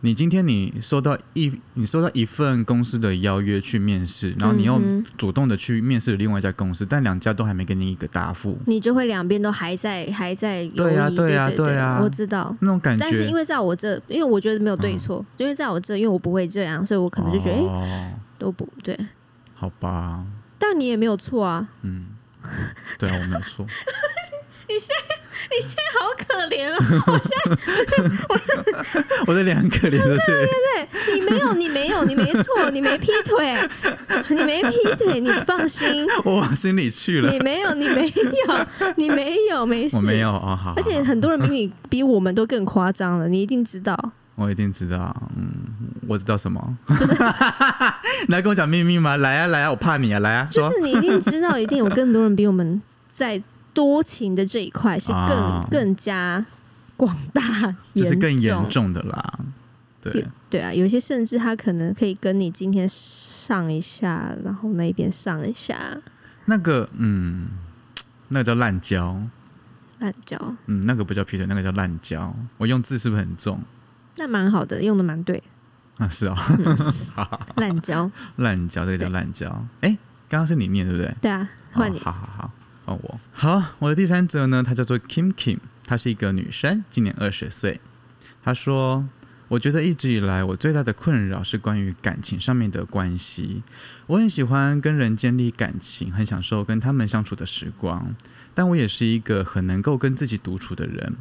[0.00, 4.80] 你今天你收到一你收到一份公司的邀约去面试，然后你又
[5.16, 12.54] 主动的去面试了另外一家公司，但两家都还没给你一个答复，你就会两边都还在还在犹豫，对啊对啊对呀啊我知道。
[12.60, 13.04] 那种感觉。
[13.04, 18.96] 但是因为在我这，因为我觉得没有对错，因为在我这，因为我不会这样，所以我可能就觉得，哎、哦，都不对。
[19.54, 20.24] 好吧，
[20.60, 22.06] 但你也没有错啊，嗯，
[23.00, 23.66] 对啊，我没有错。
[25.98, 26.76] 好可怜哦！
[27.06, 27.30] 我现
[27.88, 29.90] 在， 我的脸很可怜。
[29.90, 33.56] 对对对，你没有，你没有，你没错，你没劈腿，
[34.28, 37.38] 你没劈腿，你放心， 我往心里去了你。
[37.40, 40.30] 没有，你没有，你没有，没事， 我没有。
[40.30, 43.96] 哦，好，而且很多人比你比我们都更夸张了，你一定知道。
[44.34, 45.48] 我一定知道，嗯，
[46.06, 46.62] 我知道什么。
[48.28, 49.16] 你来跟我讲秘密吗？
[49.16, 52.80] 来啊，来啊，我怕你啊，来啊，就是你一定知道，一定有更多人比我们
[53.12, 53.42] 在
[53.74, 56.44] 多情的这一块是更、啊更加
[56.96, 57.42] 广大，
[57.94, 58.92] 就是更严重。
[58.92, 59.38] 的啦。
[60.00, 65.76] 对，对啊，有一些甚至他可能可以跟你今天上一下，然后那边上一下，
[66.46, 67.48] 那个，嗯，
[68.28, 69.20] 那个叫滥交，
[69.98, 72.34] 烂交，嗯，那个不叫劈腿，那个叫滥交。
[72.58, 73.60] 我用字是不是很重？
[74.16, 75.42] 那蛮好的，用的蛮对，
[75.98, 76.36] 啊，是哦，
[77.56, 79.66] 烂交，滥交，这个叫对滥交。
[79.80, 79.90] 哎，
[80.28, 81.14] 刚刚是你念对不对？
[81.20, 82.50] 对啊，换你哦，好好好，
[82.92, 83.20] 我。
[83.32, 87.80] 好，我的第三则呢，她叫做 Kim Kim，她是一个女生，今年二十岁。
[88.42, 89.08] 她说
[89.48, 93.62] ：“我觉得一直以来我最大的困扰是关于感情上面的关系。
[94.06, 98.14] 我很喜欢跟人建立感情，很享受跟他们相处的时光，
[98.54, 101.16] 但我也是一个很能够跟自己独处的人。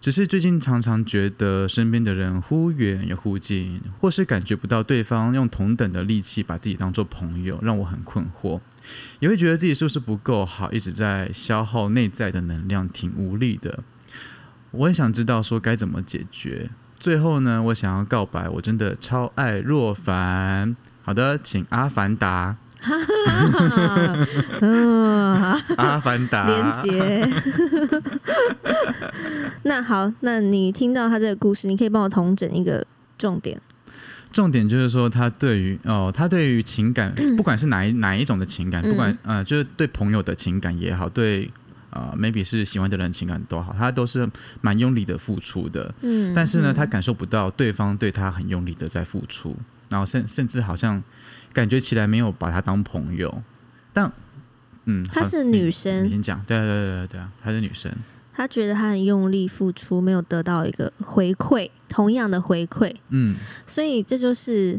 [0.00, 8.60] 只是最近常常觉得身边的人忽远又忽近，或是感觉不到对方用同等的力气把自己当做朋友，让我很困惑。
[9.18, 13.82] 也会觉得自己是不是不够好，一直在消耗内在的能量，挺无力的。
[14.70, 16.70] 我很想知道说该怎么解决。
[16.98, 20.76] 最后呢，我想要告白，我真的超爱若凡。
[21.02, 22.56] 好的，请阿凡达，
[24.60, 25.34] 嗯，
[25.76, 27.28] 阿凡达，连接。
[29.64, 32.86] 那好，那你听到他这个故事，你可以帮我统整一个
[33.18, 33.60] 重点。
[34.32, 41.50] 重点就是说，他对于哦，他对于情感， 不管是哪一哪一种的情感，不管呃，就是对朋友的情感也好，对
[41.90, 44.28] 呃，maybe 是喜欢的人情感都好，他都是
[44.60, 45.94] 蛮用力的付出的。
[46.02, 49.56] 嗯，但是呢，嗯他感受不到对方对他很用力的在付出，
[49.88, 51.02] 然后甚甚至好像
[51.56, 53.42] 感觉起来没有把她当朋友。
[53.94, 54.12] 但
[54.84, 56.04] 嗯，她是女生。
[56.04, 57.90] 你先讲，对啊对啊对啊对啊，她是女生。
[58.30, 63.36] 她觉得她很用力付出，没有得到一个回馈，同样的回馈，嗯。
[63.66, 64.78] 所以这就是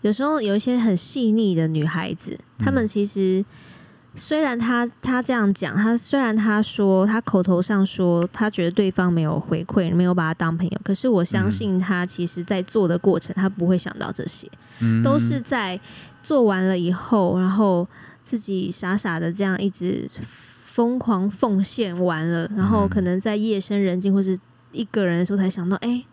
[0.00, 3.44] 有时候有一些很细腻的女孩子，她们其实
[4.16, 14.48] 虽然她她这样讲，她虽然她说她口头上说她觉得对方没有回馈，没有把她当朋友，可是我相信她其实在做的过程，她不会想到这些，
[14.80, 15.78] 嗯，都是在
[16.22, 17.86] 做完了以后，然后
[18.22, 20.08] 自己傻傻的这样一直
[20.64, 24.38] 疯狂奉献完了，然后嗯可能在夜深人静或是
[24.72, 26.04] 一个人的时候才想到，哎、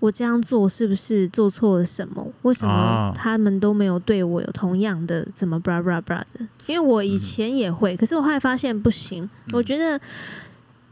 [0.00, 2.28] 我这样做是不是做错了什么？
[2.42, 6.46] 为什么哦他们都没有对我有同样的怎么 blah blah blah 的？
[6.66, 9.28] 因为我以前也会，可是我后来发现不行。
[9.52, 10.00] 我觉得，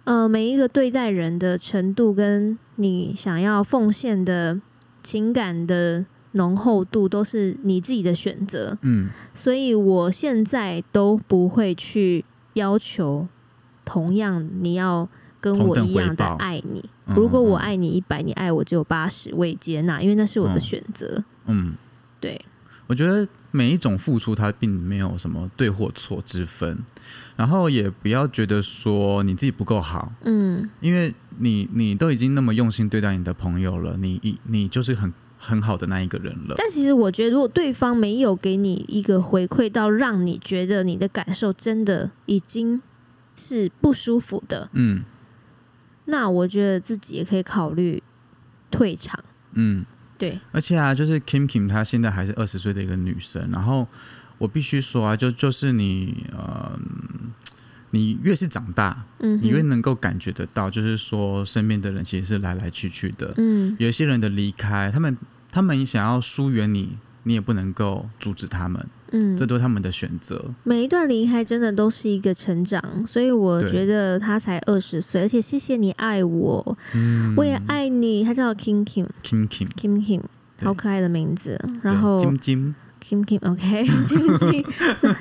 [0.04, 4.58] 呃，每一个对待人的程度，跟你想要奉献的
[5.02, 8.76] 情感的浓厚度，都是你自己的选择。
[8.82, 13.26] 嗯所以我现在都不会去要求
[13.84, 15.08] 同样你要
[15.40, 16.88] 跟我一样的爱你。
[17.06, 21.24] 嗯如果我嗯爱你一百，你爱我只有八十，我也接纳，因为那是我的嗯选择。
[21.46, 21.74] 嗯，
[22.20, 22.40] 对，
[22.86, 26.78] 我觉得每一种付出，它并没有什么对或错之分，
[27.34, 35.12] 然后也不要觉得说你自己不够好，嗯，因为你你都已经那么用心对待你的朋友了，你你你就是很
[35.42, 36.54] 很好的那一个人了。
[36.56, 42.80] 但其实我觉得，如果对方没有给你一个回馈到让你觉得你的感受真的已经
[43.34, 45.02] 是不舒服的，嗯
[46.04, 48.02] 那我觉得自己也可以考虑
[48.70, 49.18] 退场。
[49.52, 49.84] 嗯，
[50.18, 53.86] 对，而且啊，就是 Kim Kim 她现在还是二十岁的一个女生，然后
[54.38, 56.78] 我必须说啊，就就是你呃，
[57.90, 63.76] 你越是长大，嗯，你越能够感觉得到，就是说身边的人其实是来来去去的，嗯。
[63.78, 65.16] 有一些人的离开，他们
[65.50, 69.36] 他们想要疏远你，你也不能够阻止他们，嗯。
[69.36, 70.54] 这都是他们的选择。
[70.62, 73.70] 每一段离开真的都是一个成长，所以我对。
[73.70, 77.34] 觉得他才二十岁，而且谢谢你爱我，嗯。
[77.36, 78.22] 我也爱你。
[78.22, 80.20] 他叫 Kim Kim Kim Kim，Kim Kim，
[80.56, 80.64] 对。
[80.66, 81.60] 好可爱的名字。
[81.82, 84.64] 然后金金，Kim Kim OK 晶晶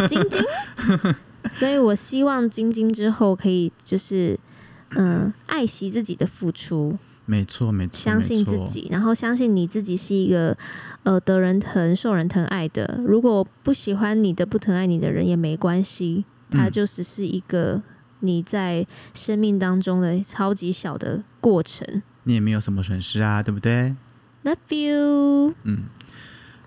[0.07, 0.43] 晶晶，
[1.51, 4.39] 所以我希望晶晶之后可以就是
[4.95, 6.97] 嗯、爱惜自己的付出，
[7.27, 10.57] 没错没错，相信自，己，然后相信你自己是一个
[11.03, 12.99] 呃得人疼、受人疼爱的。
[13.05, 17.83] 如果不喜欢你的、不疼爱你的人也没关系，它嗯就只是一个
[18.21, 22.01] 你在生命当中的超级小的过程。
[22.23, 23.95] 你也没有什么损失啊，对不对
[24.43, 25.53] ？Love you。
[25.65, 25.83] 嗯，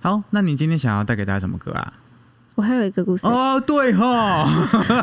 [0.01, 1.95] 好，那你今天想要带给大家什么歌啊？
[2.55, 3.27] 我还有一个故事。
[3.27, 4.47] 哦，对哈，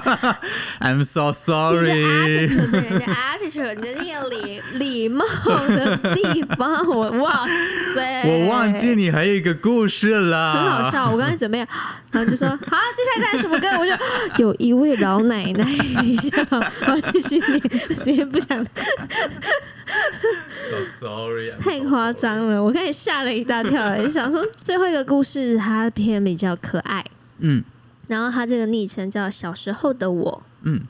[0.82, 2.04] I'm so sorry。
[2.04, 5.26] attitude，你的 attitude，你的那个礼礼貌
[5.68, 7.48] 的地方，我哇
[7.96, 10.92] 塞， 我忘记你还有一个故事了，很好。
[10.92, 11.10] 笑。
[11.10, 11.58] 我刚才准备，
[12.12, 12.56] 然后就说好，
[12.96, 13.68] 接下来带什么歌？
[13.80, 13.92] 我就
[14.44, 15.66] 有一位老奶奶，
[16.52, 17.62] 我要继续念，
[18.04, 18.64] 谁也不想
[20.70, 27.04] ，So sorry，太夸张了，我刚才吓了一大跳，想说最后一个故事它偏比较可爱，
[27.40, 27.64] 嗯
[28.08, 30.44] 然后他这个昵称叫小时候的我。
[30.64, 30.82] 嗯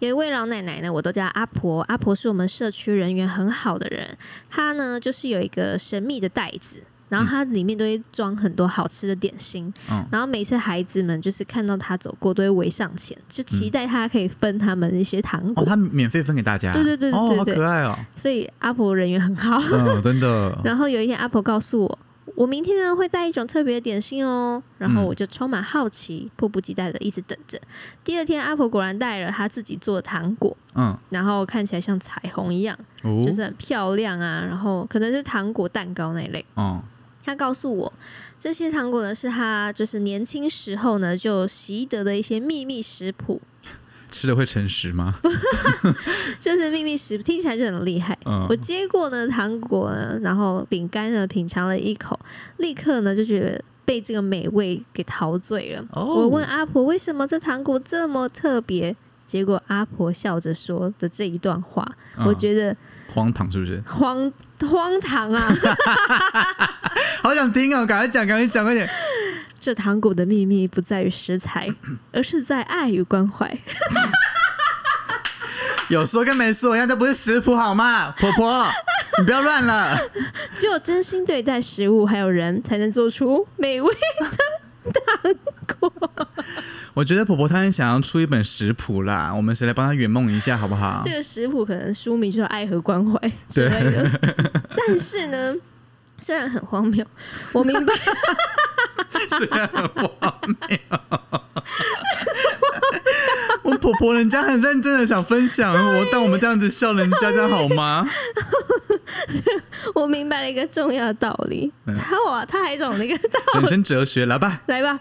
[0.00, 1.80] 有一位老奶奶呢，我都叫阿婆。
[1.82, 4.18] 阿婆是我们社区人缘很好的人，
[4.50, 9.72] 她呢就是有一个神秘的袋子，然后它里面都会装很多好吃的点心。
[9.90, 15.62] 嗯然后每次孩子们就是看到她走过，都会围上前，就期待她可以分他们一些糖果。
[15.62, 19.56] 哦，他免费分给大家，对对对对哦，好对对可爱哦，所以阿婆人缘很好。
[19.72, 21.98] 嗯，真的， 然后有一天，阿婆告诉我，
[22.34, 24.62] 我明天呢会带一种特别的点心哦。
[24.78, 27.60] 然后嗯我就充满好奇，迫不及待的一直等着。
[28.02, 30.56] 第二天，阿婆果然带了她自己做的糖果。
[30.74, 32.76] 嗯，然后看起来像彩虹一样。
[33.02, 36.44] 哦就是很漂亮啊，然后可能是糖果蛋糕那一类。
[36.54, 36.82] 哦，
[37.24, 37.92] 他告诉我，
[38.38, 43.40] 这些糖果呢是他就是年轻时候呢就习得的一些秘密食谱，
[44.14, 45.12] 吃了会诚实吗？
[46.38, 48.16] 就是秘密食谱，听起来就很厉害。
[48.24, 52.18] 嗯我接过呢糖果呢，然后饼干呢品尝了一口，
[52.58, 55.84] 立刻呢就觉得被这个美味给陶醉了。
[55.90, 58.94] 哦我问阿婆为什么这糖果这么特别，
[59.26, 61.84] 结果阿婆笑着说的这一段话，
[62.16, 62.76] 嗯我觉得
[63.08, 63.82] 荒唐是不是？
[63.84, 65.48] 荒荒唐啊！
[67.22, 68.88] 好想听哦，赶快讲，赶快讲，快点。
[69.64, 71.74] 这糖果的秘密不在于食材，
[72.12, 73.50] 而是在爱与关怀。
[75.88, 78.10] 有说跟没说一样，这不是食谱好吗？
[78.20, 78.66] 婆婆，
[79.18, 79.98] 你不要乱了。
[80.54, 83.90] 只有真心对待食物还有人，才能做出美味
[84.84, 85.34] 的糖
[85.80, 85.90] 果。
[86.92, 91.10] 我觉得婆婆她很想要出一本食谱啦，我们谁来帮她圆梦一下好不好这？
[91.12, 94.10] 个食谱可能书名就是“爱和关怀”之类的，
[94.76, 95.54] 但是呢，
[96.18, 97.02] 虽然很荒谬，
[97.52, 97.94] 我明白，
[99.38, 100.10] 虽然很荒
[100.68, 100.78] 谬。
[103.62, 108.06] 我婆婆人家很认真的想分享我，但我们这样子笑人家，这样好吗？
[109.94, 111.72] 我明白了一个重要的道理。
[111.86, 114.60] 嗯他哇，他还懂了一个道理人理，生哲学，来吧。
[114.66, 115.00] 来吧，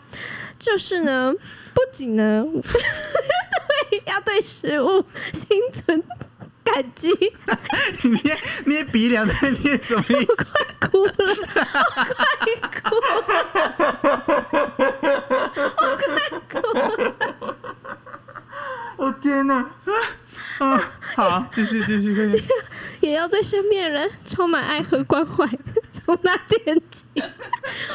[0.57, 1.33] 就是呢，
[1.73, 6.01] 不仅呢，对要对食物心存
[6.63, 7.09] 感激，
[8.03, 10.53] 你 捏捏鼻梁在捏什么意思？
[10.89, 11.25] 哭了，我
[12.05, 13.07] 快哭了，
[15.77, 16.01] 我快
[16.49, 17.15] 哭了。
[18.95, 19.55] 我天哪！
[19.55, 19.91] 啊
[20.59, 22.43] 啊，好，继续继续，快点。
[23.01, 25.45] 也要对身边人充满爱和关怀。
[25.91, 27.05] 从那天起，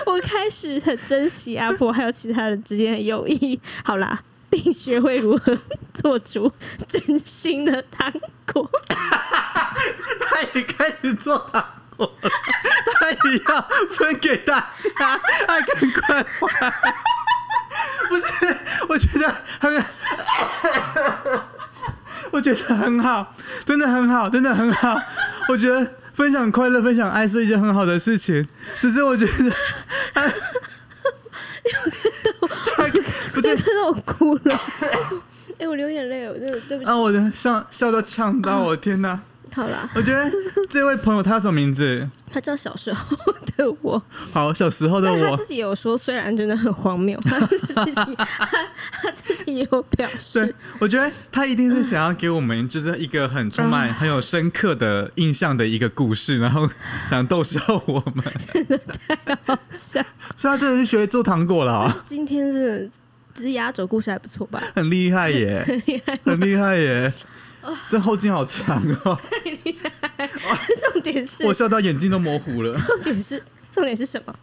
[0.05, 3.59] 我开始很珍惜阿婆还有其他人之间的友谊。
[3.85, 4.21] 好啦，
[4.51, 5.57] 并学会如何
[5.95, 6.53] 做出
[6.87, 8.13] 真心的糖
[8.53, 8.71] 果。
[10.21, 11.65] 他也开始做糖
[11.97, 12.31] 果了，
[12.95, 13.17] 他也
[13.49, 16.73] 要分给大家，爱跟关怀。
[18.09, 18.57] 不是，
[18.89, 19.29] 我觉得
[19.61, 19.85] 很，
[22.31, 23.35] 我觉得很好，
[23.67, 24.99] 真的很好，真的很好。
[25.49, 28.49] 我觉得分享快乐、分享爱是一件很好的事情，
[28.81, 30.33] 只是我觉得，
[33.57, 34.61] 真的我哭了。
[35.59, 36.91] 哎、我流眼泪了，我真的对不起。
[36.91, 39.19] 啊，我的笑笑到呛到我，天哪！
[39.51, 40.31] 好啦，我觉得
[40.69, 42.07] 这位朋友他什么名字？
[42.31, 43.17] 他叫小时候
[43.57, 44.01] 的我，
[44.33, 45.47] 好，小时候的我他自。
[45.47, 48.47] 己有说，虽然真的很荒谬，他自己他
[48.93, 56.69] 他自己也有表示对，，我觉得他一定是想要给我们就是一个很充满、很有深刻的印象的一个故事，然后
[57.09, 58.25] 想逗笑我们。
[58.53, 60.05] 真的太好笑。
[60.37, 62.91] 所以他真的是学做糖果了、啊，今天真的，
[63.39, 64.61] 只是压轴故事还不错吧？
[64.75, 67.13] 很厉害耶， 很厉害很厉害耶！
[67.91, 69.19] 这后劲好强哦，
[69.65, 70.29] 厉害
[70.93, 72.73] 重点是，我笑到眼睛都模糊了。
[72.75, 74.35] 重点是，重点是什么？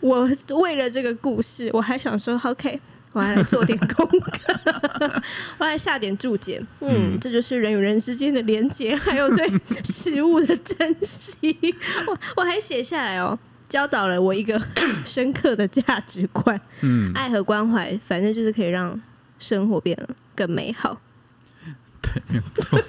[0.00, 0.28] 我
[0.60, 2.80] 为了这个故事，我还想说，OK，
[3.12, 4.60] 我还来做点功课，
[5.58, 6.62] 我还下点注解。
[6.80, 9.46] 嗯，嗯这就是人与人之间的连结，还有对
[9.84, 11.56] 食物的珍惜。
[12.06, 13.38] 我我还写下来哦，
[13.72, 14.60] 教导了我一个
[15.02, 19.00] 深刻的价值观：嗯，爱和关怀，反正就是可以让
[19.38, 21.00] 生活变得更美好。
[22.02, 22.78] 对，没有错。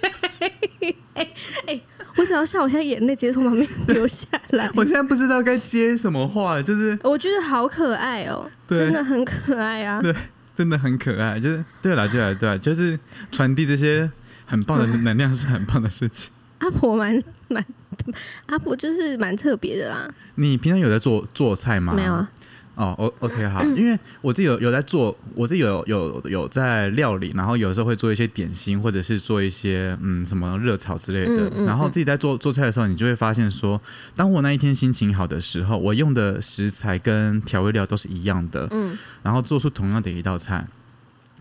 [2.17, 4.69] 我只要笑，我现在眼泪直接从旁边流下来。
[4.75, 10.01] 我现在不知道该接什么话，就是我觉得好可爱哦，对真的很可爱啊！
[10.01, 10.13] 对，
[10.53, 11.39] 真的很可爱。
[11.39, 12.99] 就是对了，对了，对了，就是
[13.31, 14.11] 传递这些
[14.45, 16.33] 很棒的能量是很棒的事情。
[16.57, 17.65] 阿婆蛮蛮，
[18.47, 20.09] 阿婆就是蛮特别的啦。
[20.35, 21.93] 你平常有在做做菜吗？
[21.93, 22.29] 没有啊，
[22.75, 31.49] 哦，O OK 好，因为我自己有有在做，我自己有有有在料理，然后有时候会做一些点心，或者是做一些嗯什么热炒之类的。
[31.49, 33.79] 嗯嗯然后自己在做做菜的时候，你就会发现说，
[34.15, 40.65] 当我那一天心情好的时候，我用的食材跟调味料都是一样的，嗯，然后做出同样的一道菜。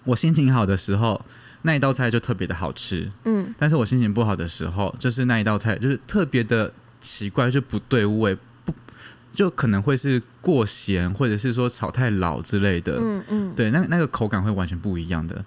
[0.05, 1.25] 我心情好的时候，
[1.63, 8.73] 那一道菜就特别的好吃，嗯，但是我心情不好的时候，就是那一道菜就是特别的奇怪，就不对味，不
[9.33, 12.97] 就可能会是过咸，或者是说炒太老之类的。
[12.99, 13.53] 嗯嗯。
[13.55, 15.45] 对，那那个口感会完全不一样的。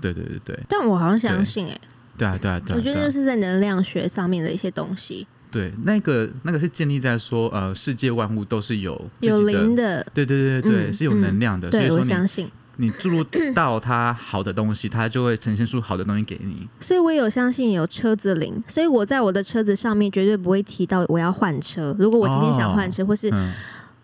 [0.00, 1.80] 对对对对，但我好像相信哎、
[2.16, 2.76] 对啊对啊对啊。
[2.76, 12.48] 我觉得就是在能量学上面的一些东西，对那个那个是建立在说呃世界万物都是有有灵的，对对对对对，嗯是有能量的，所以我说你相信。
[12.80, 16.66] 你注入到它好的东西，它就会呈现出好的东西给你。
[16.80, 21.94] 所以我也有相信有车子灵，所以我在我的车子上面绝对不会提到我要换车。
[21.98, 23.52] 如果我今天想换车，或是嗯，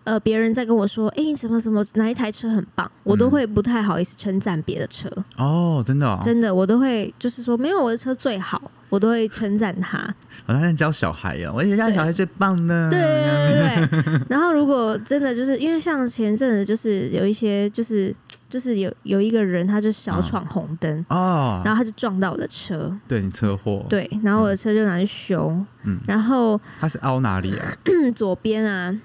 [0.03, 5.09] 呃别人在跟我说，哎、你什么什么哪一台车很棒，我都会不太好意思称赞别的车。
[5.37, 9.99] 哦，真的哦，真的，我都会就是说没有我的车最好，我我都会称赞他。
[10.47, 12.89] 我他在教小孩呀，我觉得家小孩最棒呢。
[12.93, 14.21] 对对对对。
[14.31, 18.15] 然后如果真的就是因为像前阵子就是有一些就是
[18.55, 25.51] 就是有有一个人他就小闯红灯，哦，然后他就撞到我的车，对你车祸，，对，然后我的车就拿去修，
[25.83, 27.77] 嗯，然后、他是凹哪里啊？
[27.87, 28.97] 嗯、 左边啊，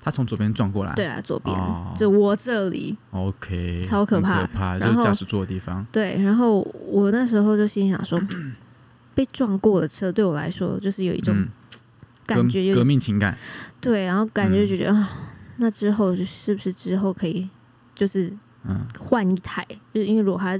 [0.00, 1.92] 他从左边撞过来，对啊，左边、哦。
[1.98, 5.84] 就我这里，，OK，超可怕很可怕，就驾驶座的地方。
[5.90, 8.20] 对，然后我那时候就心想说，
[9.16, 11.48] 被撞过的车对我来说就是有一种嗯，
[12.24, 13.36] 感觉有革革命情感，
[13.80, 14.66] 对，然后感觉嗯。
[14.68, 15.10] 就觉得、啊，
[15.56, 17.48] 那之后是不是之后可以
[17.96, 18.32] 就是
[18.64, 19.66] 嗯，换一台？
[19.92, 20.58] 就是因为如果他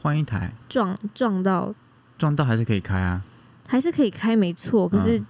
[0.00, 1.74] 换一台，撞撞到，
[2.16, 3.22] 撞到还是可以开啊。
[3.66, 5.26] 还是可以开没错，可是嗯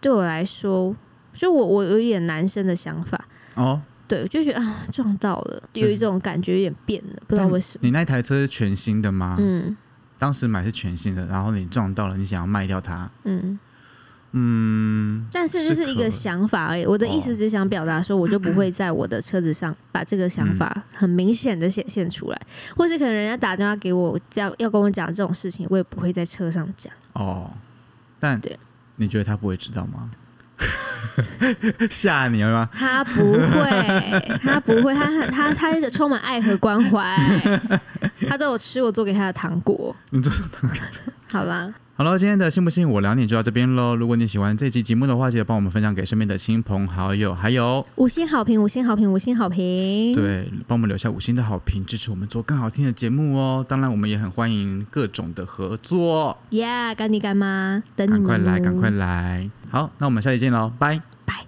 [0.00, 0.94] 对我来说，
[1.32, 3.22] 就我我有一点男生的想法，
[3.54, 7.80] 哦，对，我就觉得啊撞到了，有一种感觉有点变了，不知道为什么。
[7.82, 9.36] 你那台车是全新的吗？
[9.38, 9.76] 嗯
[10.16, 13.58] 当时买是全新的，然后你撞到了，你想要卖掉它，嗯，
[14.36, 16.84] 嗯，但是就是一个想法而已。
[16.84, 22.40] 我的意思哦只是想表达说，我就不会在我的车子上把这个想法很明显的显现出来，
[22.76, 26.92] 或是可能人家打电话给我，要要跟我讲这种事情，我也不会在车上讲。
[27.12, 27.48] 哦，
[28.18, 28.58] 但对
[28.96, 30.10] 你觉得他不会知道吗？
[31.90, 32.68] 吓你了吗？
[32.72, 37.16] 他不会， 他不会，他他他他是充满爱和关怀，
[38.28, 39.94] 他都有吃我做给他的糖果。
[40.10, 40.78] 你做什么糖果
[41.30, 43.94] 好啦，好了，今天的信不信我两点就到这边喽。
[43.94, 53.64] 如果你喜欢这期节目的话，记得帮我们分享给身边的亲朋好友，还有五星好评，五星好评，五星好评。，对，帮我们留下五星的好评，支持我们做更好听的节目哦。
[53.68, 59.48] 当然，我们也很欢迎各种的合作，耶，干爹干妈，等你们赶快来，哦赶快来。
[59.70, 61.00] 好，那我们下期见喽，拜。
[61.24, 61.46] 拜。